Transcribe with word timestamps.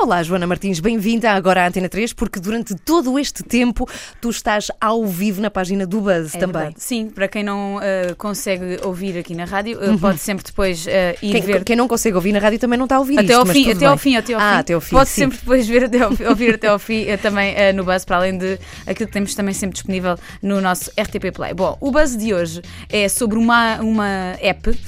Olá, 0.00 0.22
Joana 0.22 0.46
Martins, 0.46 0.78
bem-vinda 0.78 1.32
agora 1.32 1.64
à 1.64 1.66
Antena 1.66 1.88
3, 1.88 2.12
porque 2.12 2.38
durante 2.38 2.72
todo 2.76 3.18
este 3.18 3.42
tempo 3.42 3.84
tu 4.20 4.30
estás 4.30 4.68
ao 4.80 5.04
vivo 5.04 5.40
na 5.40 5.50
página 5.50 5.84
do 5.84 6.00
Buzz 6.00 6.36
É 6.36 6.38
também. 6.38 6.62
verdade. 6.62 6.74
Sim, 6.78 7.10
para 7.10 7.26
quem 7.26 7.42
não 7.42 7.78
uh, 7.78 8.14
consegue 8.16 8.78
ouvir 8.84 9.18
aqui 9.18 9.34
na 9.34 9.44
rádio, 9.44 9.76
uh, 9.76 9.98
pode 9.98 10.20
sempre 10.20 10.44
depois 10.44 10.86
uh, 10.86 10.90
ir 11.20 11.32
Quem, 11.32 11.42
ver. 11.42 11.64
quem 11.64 11.74
não 11.74 11.88
consegue 11.88 12.14
ouvir 12.14 12.30
na 12.30 12.38
rádio 12.38 12.60
também 12.60 12.78
não 12.78 12.84
está 12.84 12.94
a 12.94 13.00
ouvir 13.00 13.18
Até 13.18 13.24
isto, 13.32 13.38
ao, 13.40 13.46
fim, 13.46 13.72
até 13.72 13.86
ao 13.86 13.96
bem. 13.96 13.98
fim, 13.98 14.16
até 14.16 14.34
ao 14.34 14.40
ah, 14.40 14.52
fim. 14.52 14.58
até 14.60 14.74
ao 14.74 14.80
fim, 14.80 14.90
Pode 14.94 15.08
sim. 15.08 15.20
sempre 15.22 15.38
depois 15.38 15.66
ver 15.66 15.84
até 15.86 16.00
ao, 16.00 16.10
ouvir 16.28 16.54
até 16.54 16.68
ao 16.68 16.78
fim 16.78 17.04
também 17.20 17.54
uh, 17.54 17.74
no 17.74 17.82
Buzz, 17.82 18.04
para 18.04 18.18
além 18.18 18.38
de 18.38 18.56
aquilo 18.86 19.08
que 19.08 19.12
temos 19.12 19.34
também 19.34 19.52
sempre 19.52 19.74
disponível 19.74 20.16
no 20.40 20.60
nosso 20.60 20.92
RTP 20.92 21.32
Play. 21.34 21.54
Bom, 21.54 21.76
o 21.80 21.90
Buzz 21.90 22.16
de 22.16 22.32
hoje 22.32 22.62
é 22.88 23.08
sobre 23.08 23.36
uma, 23.36 23.80
uma 23.80 24.36
app, 24.40 24.78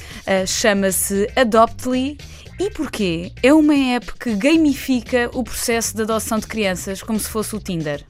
chama-se 0.47 1.29
Adoptly. 1.35 2.17
E 2.61 2.69
porquê? 2.71 3.33
É 3.43 3.55
uma 3.55 3.75
app 3.75 4.13
que 4.21 4.35
gamifica 4.35 5.31
o 5.33 5.43
processo 5.43 5.97
de 5.97 6.03
adoção 6.03 6.39
de 6.39 6.47
crianças 6.47 7.03
como 7.03 7.19
se 7.19 7.27
fosse 7.27 7.57
o 7.57 7.59
Tinder. 7.59 8.05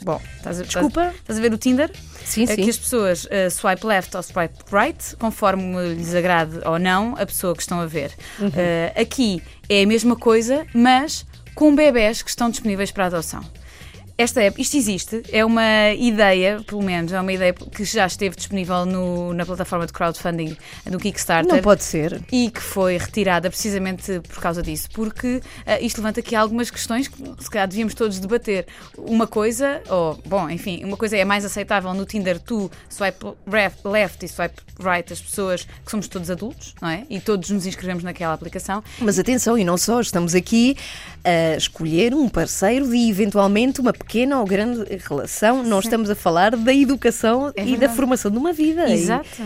Bom, 0.00 0.18
estás 0.38 0.58
a, 0.58 0.62
Desculpa? 0.62 1.12
Estás 1.14 1.38
a 1.38 1.42
ver 1.42 1.52
o 1.52 1.58
Tinder? 1.58 1.90
Sim, 2.24 2.44
É 2.44 2.46
sim. 2.46 2.62
que 2.64 2.70
as 2.70 2.78
pessoas 2.78 3.24
uh, 3.26 3.50
swipe 3.50 3.86
left 3.86 4.16
ou 4.16 4.22
swipe 4.22 4.54
right, 4.72 5.16
conforme 5.16 5.94
lhes 5.94 6.14
agrade 6.14 6.60
ou 6.64 6.78
não 6.78 7.14
a 7.18 7.26
pessoa 7.26 7.54
que 7.54 7.60
estão 7.60 7.78
a 7.78 7.84
ver. 7.86 8.10
Uhum. 8.38 8.48
Uh, 8.48 8.98
aqui 8.98 9.42
é 9.68 9.82
a 9.82 9.86
mesma 9.86 10.16
coisa, 10.16 10.66
mas 10.72 11.26
com 11.54 11.74
bebés 11.74 12.22
que 12.22 12.30
estão 12.30 12.48
disponíveis 12.48 12.90
para 12.90 13.04
adoção. 13.06 13.44
Esta 14.20 14.42
app, 14.42 14.60
isto 14.60 14.76
existe, 14.76 15.22
é 15.32 15.42
uma 15.42 15.92
ideia, 15.96 16.60
pelo 16.66 16.82
menos, 16.82 17.10
é 17.10 17.18
uma 17.18 17.32
ideia 17.32 17.54
que 17.54 17.84
já 17.84 18.06
esteve 18.06 18.36
disponível 18.36 18.84
no- 18.84 19.32
na 19.32 19.46
plataforma 19.46 19.86
de 19.86 19.94
crowdfunding 19.94 20.58
do 20.84 20.98
Kickstarter 20.98 21.50
Não 21.54 21.62
pode 21.62 21.82
ser. 21.82 22.20
e 22.30 22.50
que 22.50 22.60
foi 22.60 22.98
retirada 22.98 23.48
precisamente 23.48 24.20
por 24.28 24.38
causa 24.42 24.62
disso, 24.62 24.90
porque 24.92 25.40
ah, 25.64 25.80
isto 25.80 25.96
levanta 26.02 26.20
aqui 26.20 26.36
algumas 26.36 26.70
questões 26.70 27.08
que 27.08 27.16
se 27.38 27.48
calhar 27.50 27.66
devíamos 27.66 27.94
todos 27.94 28.20
debater. 28.20 28.66
Uma 28.98 29.26
coisa, 29.26 29.80
ou, 29.88 30.20
bom, 30.26 30.50
enfim, 30.50 30.84
uma 30.84 30.98
coisa 30.98 31.16
é 31.16 31.24
mais 31.24 31.42
aceitável 31.46 31.94
no 31.94 32.04
Tinder 32.04 32.38
tu 32.38 32.70
swipe 32.90 33.24
left 33.86 34.22
e 34.22 34.28
swipe 34.28 34.60
right 34.78 35.10
as 35.10 35.22
pessoas 35.22 35.62
que 35.82 35.90
somos 35.90 36.08
todos 36.08 36.28
adultos, 36.30 36.74
não 36.82 36.90
é? 36.90 37.06
E 37.08 37.20
todos 37.20 37.48
nos 37.48 37.64
inscrevemos 37.64 38.04
naquela 38.04 38.34
aplicação. 38.34 38.84
Mas 38.98 39.18
atenção, 39.18 39.56
e 39.56 39.64
não 39.64 39.78
só, 39.78 39.98
estamos 39.98 40.34
aqui 40.34 40.76
a 41.24 41.56
escolher 41.56 42.12
um 42.12 42.28
parceiro 42.28 42.94
e 42.94 43.08
eventualmente 43.08 43.80
uma 43.80 43.94
pequena 43.94 44.09
ou 44.40 44.44
grande 44.44 44.84
relação. 45.08 45.62
Não 45.62 45.80
estamos 45.80 46.10
a 46.10 46.14
falar 46.14 46.56
da 46.56 46.74
educação 46.74 47.52
É 47.56 47.64
e 47.64 47.76
da 47.76 47.88
formação 47.88 48.30
de 48.30 48.38
uma 48.38 48.52
vida. 48.52 48.88
E- 48.88 48.94
Exato. 48.94 49.42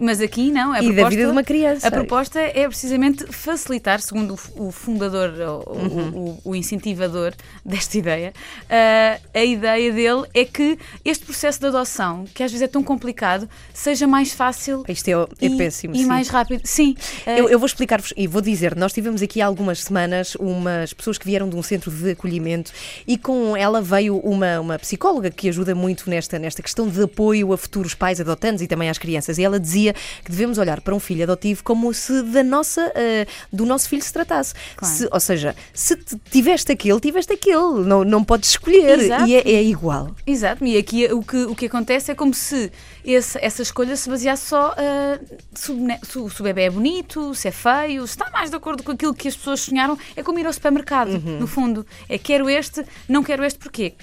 Mas 0.00 0.20
aqui 0.20 0.50
não, 0.50 0.72
a 0.72 0.78
E, 0.82 0.86
da 0.88 0.92
proposta, 0.92 1.10
vida 1.10 1.24
de 1.26 1.32
uma 1.32 1.42
criança. 1.44 1.88
A 1.88 1.90
proposta 1.90 2.40
é 2.40 2.66
precisamente 2.68 3.26
facilitar, 3.32 4.00
segundo 4.00 4.34
o 4.54 4.66
o 4.66 4.72
fundador, 4.72 5.30
o, 5.66 5.70
Uhum. 5.76 6.38
o- 6.44 6.50
o 6.50 6.56
incentivador 6.56 7.32
desta 7.64 7.96
ideia, 7.98 8.32
ah, 8.68 9.18
a 9.34 9.44
ideia 9.44 9.92
dele 9.92 10.24
é 10.34 10.44
que 10.44 10.78
este 11.04 11.24
processo 11.24 11.60
de 11.60 11.66
adoção, 11.66 12.24
que 12.34 12.42
às 12.42 12.50
vezes 12.50 12.62
é 12.64 12.68
tão 12.68 12.82
complicado, 12.82 13.48
seja 13.72 14.06
mais 14.06 14.32
fácil 14.32 14.82
Isto 14.88 15.08
é, 15.08 15.12
é 15.12 15.26
e, 15.46 15.56
péssimo. 15.56 15.94
e 15.94 15.98
sim. 15.98 16.06
mais 16.06 16.28
rápido. 16.28 16.62
Sim, 16.64 16.96
ah, 17.26 17.38
Eu, 17.38 17.48
eu 17.48 17.58
vou 17.58 17.66
explicar-vos 17.66 18.12
e 18.16 18.26
vou 18.26 18.40
dizer: 18.42 18.74
nós 18.76 18.92
tivemos 18.92 19.22
aqui 19.22 19.40
há 19.40 19.46
algumas 19.46 19.82
semanas 19.84 20.34
umas 20.36 20.92
pessoas 20.92 21.16
que 21.18 21.26
vieram 21.26 21.48
de 21.48 21.54
um 21.56 21.62
centro 21.62 21.90
de 21.90 22.10
acolhimento 22.10 22.72
e 23.06 23.16
com 23.16 23.56
ela 23.56 23.80
veio 23.82 24.16
uma, 24.18 24.60
uma 24.60 24.78
psicóloga 24.78 25.30
que 25.30 25.48
ajuda 25.48 25.74
muito 25.74 26.08
nesta, 26.10 26.38
nesta 26.38 26.62
questão 26.62 26.88
de 26.88 27.02
apoio 27.02 27.52
a 27.52 27.58
futuros 27.58 27.94
pais 27.94 28.20
adotantes 28.20 28.62
e 28.62 28.66
também 28.66 28.88
às 28.90 28.98
crianças. 28.98 29.38
E 29.38 29.44
ela 29.44 29.60
dizia 29.60 29.85
que 29.94 30.30
devemos 30.30 30.58
olhar 30.58 30.80
para 30.80 30.94
um 30.94 31.00
filho 31.00 31.22
adotivo 31.24 31.62
como 31.64 31.92
se 31.94 32.22
da 32.22 32.42
nossa, 32.42 32.92
eh, 32.94 33.26
do 33.52 33.64
nosso 33.66 33.88
filho 33.88 34.02
se 34.02 34.12
tratasse. 34.12 34.54
Claro. 34.76 34.94
Se- 34.94 35.08
ou 35.10 35.20
seja, 35.20 35.54
se 35.74 35.96
tiveste 36.30 36.72
aquele, 36.72 36.98
tiveste 37.00 37.32
aquele, 37.32 37.84
não, 37.84 38.04
não 38.04 38.24
podes 38.24 38.50
escolher. 38.50 38.98
Exato. 38.98 39.26
E 39.26 39.34
é, 39.36 39.40
é 39.52 39.62
igual. 39.62 40.14
Exato, 40.26 40.64
e 40.64 40.76
aqui 40.76 41.06
o 41.12 41.22
que, 41.22 41.36
o 41.44 41.54
que 41.54 41.66
acontece 41.66 42.10
é 42.10 42.14
como 42.14 42.32
se 42.34 42.70
esse- 43.04 43.38
essa 43.42 43.62
escolha 43.62 43.96
se 43.96 44.08
baseasse 44.08 44.46
só 44.46 44.74
se, 45.54 45.70
o 45.72 45.74
bone- 45.76 45.98
se 46.02 46.18
o 46.18 46.30
se 46.30 46.40
o 46.40 46.44
bebê 46.44 46.62
é 46.62 46.70
bonito, 46.70 47.34
se 47.34 47.48
é 47.48 47.50
feio, 47.50 48.06
se 48.06 48.12
está 48.14 48.30
mais 48.30 48.50
de 48.50 48.56
acordo 48.56 48.82
com 48.82 48.92
aquilo 48.92 49.14
que 49.14 49.28
as 49.28 49.36
pessoas 49.36 49.60
sonharam. 49.60 49.98
É 50.14 50.22
como 50.22 50.38
ir 50.38 50.46
ao 50.46 50.52
supermercado, 50.52 51.10
Uhum. 51.14 51.38
no 51.40 51.46
fundo. 51.46 51.86
É 52.08 52.18
quero 52.18 52.48
este, 52.50 52.84
não 53.08 53.22
quero 53.22 53.44
este, 53.44 53.58
porquê? 53.58 53.94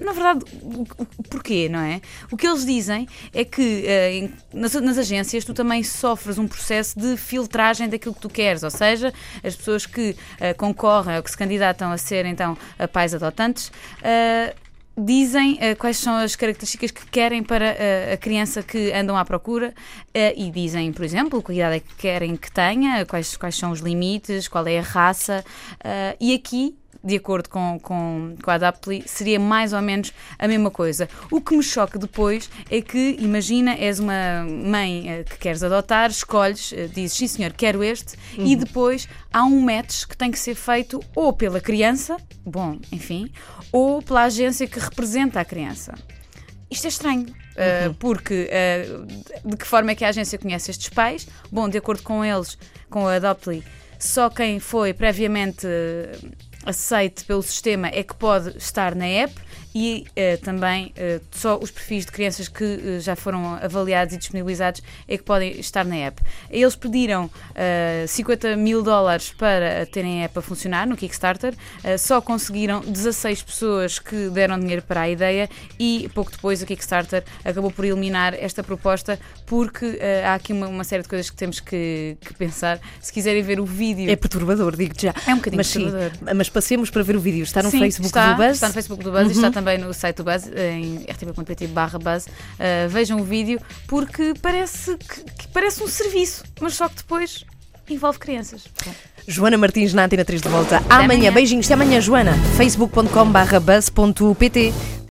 Na 0.00 0.12
verdade, 0.12 0.44
porquê, 1.30 1.68
não 1.68 1.80
é? 1.80 2.00
O 2.30 2.36
que 2.36 2.46
eles 2.46 2.64
dizem 2.64 3.08
é 3.34 3.44
que 3.44 3.84
em- 4.12 4.32
nas, 4.52 4.72
nas 4.74 4.98
agências 4.98 5.44
tu 5.44 5.52
também 5.54 5.82
sofres 5.82 6.38
um 6.38 6.46
processo 6.46 6.98
de 6.98 7.16
filtragem 7.16 7.88
daquilo 7.88 8.14
que 8.14 8.20
tu 8.20 8.28
queres, 8.28 8.62
ou 8.62 8.70
seja, 8.70 9.12
as 9.42 9.56
pessoas 9.56 9.86
que 9.86 10.16
ah, 10.40 10.54
concorrem 10.54 11.16
ou 11.16 11.22
que 11.22 11.30
se 11.30 11.36
candidatam 11.36 11.90
a 11.92 11.98
ser 11.98 12.24
então 12.26 12.56
a 12.78 12.86
pais 12.86 13.14
adotantes. 13.14 13.72
ah, 14.02 14.54
dizem 15.00 15.56
eh, 15.60 15.76
quais 15.76 15.96
são 15.96 16.16
as 16.16 16.34
características 16.34 16.90
que 16.90 17.06
querem 17.06 17.40
para 17.40 17.66
eh, 17.66 18.14
a 18.14 18.16
criança 18.16 18.64
que 18.64 18.90
andam 18.92 19.16
à 19.16 19.24
procura 19.24 19.72
eh, 20.12 20.34
e 20.36 20.50
dizem, 20.50 20.92
por 20.92 21.04
exemplo, 21.04 21.40
que 21.40 21.52
idade 21.52 21.76
é 21.76 21.80
que 21.80 21.94
querem 21.94 22.34
que 22.36 22.50
tenha, 22.50 23.06
quais, 23.06 23.36
quais 23.36 23.54
são 23.56 23.70
os 23.70 23.78
limites, 23.78 24.48
qual 24.48 24.66
é 24.66 24.80
a 24.80 24.82
raça. 24.82 25.44
e 26.20 26.34
aqui. 26.34 26.74
De 27.02 27.16
acordo 27.16 27.48
com, 27.48 27.78
com, 27.78 28.34
com 28.42 28.50
a 28.50 28.54
Adaptly, 28.54 29.04
seria 29.06 29.38
mais 29.38 29.72
ou 29.72 29.80
menos 29.80 30.12
a 30.38 30.48
mesma 30.48 30.70
coisa. 30.70 31.08
O 31.30 31.40
que 31.40 31.56
me 31.56 31.62
choca 31.62 31.98
depois 31.98 32.50
é 32.70 32.80
que, 32.80 33.16
imagina, 33.20 33.74
és 33.74 34.00
uma 34.00 34.44
mãe 34.44 35.08
eh, 35.08 35.24
que 35.24 35.38
queres 35.38 35.62
adotar, 35.62 36.10
escolhes, 36.10 36.72
eh, 36.72 36.88
dizes 36.88 37.16
sim 37.16 37.28
senhor, 37.28 37.52
quero 37.52 37.84
este, 37.84 38.16
e 38.36 38.56
depois 38.56 39.08
há 39.32 39.44
um 39.44 39.60
match 39.60 40.06
que 40.06 40.16
tem 40.16 40.30
que 40.30 40.38
ser 40.38 40.56
feito 40.56 41.00
ou 41.14 41.32
pela 41.32 41.60
criança, 41.60 42.16
bom, 42.44 42.78
enfim, 42.90 43.30
ou 43.70 44.02
pela 44.02 44.24
agência 44.24 44.66
que 44.66 44.80
representa 44.80 45.40
a 45.40 45.44
criança. 45.44 45.94
Isto 46.70 46.86
é 46.86 46.88
estranho, 46.88 47.26
uh, 47.28 47.94
porque 47.94 48.50
uh, 48.50 49.48
de 49.48 49.56
que 49.56 49.66
forma 49.66 49.92
é 49.92 49.94
que 49.94 50.04
a 50.04 50.08
agência 50.08 50.38
conhece 50.38 50.70
estes 50.70 50.88
pais? 50.90 51.26
Bom, 51.50 51.68
de 51.68 51.78
acordo 51.78 52.02
com 52.02 52.22
eles, 52.24 52.58
com 52.90 53.06
a 53.06 53.14
Adoptly, 53.14 53.64
só 53.98 54.28
quem 54.28 54.60
foi 54.60 54.92
previamente 54.92 55.66
uh, 55.66 56.47
aceite 56.68 57.24
pelo 57.24 57.42
sistema 57.42 57.88
é 57.88 58.02
que 58.02 58.14
pode 58.14 58.56
estar 58.58 58.94
na 58.94 59.06
app 59.06 59.34
e 59.74 60.06
uh, 60.10 60.42
também 60.42 60.92
uh, 60.96 61.20
só 61.30 61.58
os 61.58 61.70
perfis 61.70 62.04
de 62.04 62.12
crianças 62.12 62.48
que 62.48 62.64
uh, 62.64 63.00
já 63.00 63.14
foram 63.14 63.54
avaliados 63.62 64.14
e 64.14 64.18
disponibilizados 64.18 64.82
é 65.06 65.16
que 65.16 65.22
podem 65.22 65.58
estar 65.60 65.84
na 65.84 65.96
app. 65.96 66.20
Eles 66.50 66.74
pediram 66.74 67.26
uh, 67.26 68.08
50 68.08 68.56
mil 68.56 68.82
dólares 68.82 69.32
para 69.36 69.86
terem 69.86 70.22
a 70.22 70.24
app 70.24 70.38
a 70.38 70.42
funcionar 70.42 70.86
no 70.86 70.96
Kickstarter, 70.96 71.54
só 71.98 72.20
conseguiram 72.20 72.80
16 72.80 73.42
pessoas 73.42 73.98
que 73.98 74.28
deram 74.30 74.58
dinheiro 74.58 74.82
para 74.82 75.02
a 75.02 75.08
ideia 75.08 75.48
e 75.78 76.08
pouco 76.14 76.30
depois 76.30 76.62
o 76.62 76.66
Kickstarter 76.66 77.24
acabou 77.44 77.70
por 77.70 77.84
eliminar 77.84 78.34
esta 78.34 78.62
proposta 78.62 79.18
porque 79.46 79.98
há 80.24 80.34
aqui 80.34 80.52
uma, 80.52 80.68
uma 80.68 80.84
série 80.84 81.02
de 81.02 81.08
coisas 81.08 81.30
que 81.30 81.36
temos 81.36 81.60
que, 81.60 82.16
que 82.20 82.34
pensar. 82.34 82.80
Se 83.00 83.12
quiserem 83.12 83.42
ver 83.42 83.60
o 83.60 83.64
vídeo. 83.64 84.10
É 84.10 84.16
perturbador, 84.16 84.76
digo-te 84.76 85.02
já. 85.02 85.14
É 85.26 85.32
um 85.32 85.36
bocadinho 85.36 85.58
mas, 85.58 85.66
sim, 85.66 85.90
perturbador. 85.90 86.34
mas 86.34 86.48
passemos 86.58 86.90
para 86.90 87.04
ver 87.04 87.14
o 87.14 87.20
vídeo. 87.20 87.44
Está 87.44 87.62
no 87.62 87.70
Sim, 87.70 87.78
Facebook 87.78 88.08
está, 88.08 88.32
do 88.32 88.36
Buzz. 88.36 88.54
Está 88.54 88.66
no 88.66 88.74
Facebook 88.74 89.04
do 89.04 89.12
Buzz 89.12 89.28
e 89.28 89.32
está 89.32 89.52
também 89.52 89.78
no 89.78 89.94
site 89.94 90.16
do 90.16 90.24
Buzz, 90.24 90.48
em 90.48 91.04
rtp.pt 91.08 91.68
barra 91.68 92.00
Buzz. 92.00 92.26
Uh, 92.26 92.88
vejam 92.88 93.20
o 93.20 93.24
vídeo 93.24 93.60
porque 93.86 94.34
parece 94.42 94.96
que, 94.96 95.22
que 95.22 95.46
parece 95.48 95.84
um 95.84 95.86
serviço, 95.86 96.42
mas 96.60 96.74
só 96.74 96.88
que 96.88 96.96
depois 96.96 97.44
envolve 97.88 98.18
crianças. 98.18 98.64
Bom. 98.84 98.92
Joana 99.28 99.56
Martins 99.56 99.94
na 99.94 100.06
Antena 100.06 100.24
3 100.24 100.42
de 100.42 100.48
volta. 100.48 100.78
amanhã. 100.88 101.04
amanhã. 101.04 101.32
Beijinhos. 101.32 101.66
Até 101.66 101.74
amanhã, 101.74 102.00
Joana. 102.00 102.32
facebook.com/buzz.pt 102.56 104.97